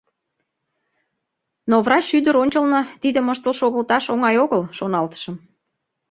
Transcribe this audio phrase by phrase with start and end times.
[1.69, 5.35] Но врач ӱдыр ончылно тидым ыштыл шогылташ оҥай огыл, шоналтышым.